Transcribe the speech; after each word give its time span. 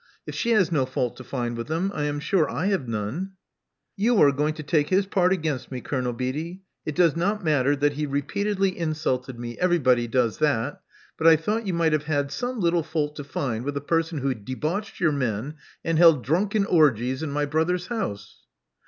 If 0.25 0.33
she 0.33 0.49
has 0.53 0.71
no 0.71 0.87
fault 0.87 1.15
to 1.17 1.23
find 1.23 1.55
with 1.55 1.69
him, 1.69 1.91
I 1.93 2.05
am 2.05 2.19
sure 2.19 2.49
I 2.49 2.65
have 2.69 2.87
none." 2.87 3.33
You 3.95 4.19
are 4.23 4.31
going 4.31 4.55
to 4.55 4.63
take 4.63 4.89
his 4.89 5.05
part 5.05 5.31
against 5.31 5.71
me. 5.71 5.79
Colonel 5.79 6.11
Beatty. 6.11 6.63
It 6.87 6.95
does 6.95 7.15
not 7.15 7.43
matter 7.43 7.75
that 7.75 7.93
he 7.93 8.07
repeatedly 8.07 8.75
insulted 8.75 9.37
me— 9.39 9.59
everybody 9.59 10.07
does 10.07 10.39
that. 10.39 10.81
But 11.19 11.27
I 11.27 11.35
thought 11.35 11.67
you 11.67 11.75
might 11.75 11.93
have 11.93 12.05
had 12.05 12.31
some 12.31 12.59
little 12.59 12.81
fault 12.81 13.15
to 13.17 13.23
find 13.23 13.63
with 13.63 13.77
a 13.77 13.81
person 13.81 14.17
who 14.17 14.33
debauched 14.33 14.99
your 14.99 15.11
men 15.11 15.57
and 15.85 15.99
held 15.99 16.23
drunken 16.23 16.65
orgies 16.65 17.21
in 17.21 17.29
my 17.29 17.45
brother's 17.45 17.85
house." 17.85 18.47